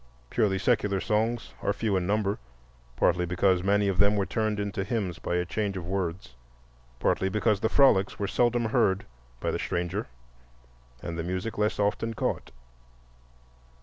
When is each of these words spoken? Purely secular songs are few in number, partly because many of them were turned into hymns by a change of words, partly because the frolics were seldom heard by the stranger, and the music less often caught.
Purely 0.31 0.57
secular 0.57 0.99
songs 0.99 1.53
are 1.61 1.71
few 1.73 1.95
in 1.95 2.07
number, 2.07 2.39
partly 2.95 3.23
because 3.23 3.61
many 3.61 3.87
of 3.87 3.99
them 3.99 4.15
were 4.15 4.25
turned 4.25 4.59
into 4.59 4.83
hymns 4.83 5.19
by 5.19 5.35
a 5.35 5.45
change 5.45 5.77
of 5.77 5.85
words, 5.85 6.33
partly 6.97 7.29
because 7.29 7.59
the 7.59 7.69
frolics 7.69 8.17
were 8.17 8.27
seldom 8.27 8.65
heard 8.65 9.05
by 9.39 9.51
the 9.51 9.59
stranger, 9.59 10.07
and 11.03 11.19
the 11.19 11.23
music 11.23 11.55
less 11.55 11.77
often 11.79 12.15
caught. 12.15 12.49